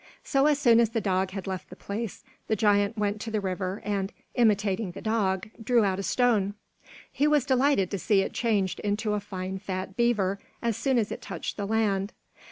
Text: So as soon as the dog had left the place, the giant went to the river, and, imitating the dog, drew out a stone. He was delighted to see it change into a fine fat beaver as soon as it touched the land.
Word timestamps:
So 0.23 0.47
as 0.47 0.57
soon 0.57 0.79
as 0.79 0.89
the 0.89 0.99
dog 0.99 1.29
had 1.29 1.45
left 1.45 1.69
the 1.69 1.75
place, 1.75 2.23
the 2.47 2.55
giant 2.55 2.97
went 2.97 3.21
to 3.21 3.29
the 3.29 3.39
river, 3.39 3.83
and, 3.85 4.11
imitating 4.33 4.93
the 4.93 4.99
dog, 5.03 5.51
drew 5.63 5.83
out 5.85 5.99
a 5.99 6.01
stone. 6.01 6.55
He 7.11 7.27
was 7.27 7.45
delighted 7.45 7.91
to 7.91 7.99
see 7.99 8.21
it 8.21 8.33
change 8.33 8.79
into 8.79 9.13
a 9.13 9.19
fine 9.19 9.59
fat 9.59 9.95
beaver 9.95 10.39
as 10.59 10.75
soon 10.75 10.97
as 10.97 11.11
it 11.11 11.21
touched 11.21 11.55
the 11.55 11.67
land. 11.67 12.13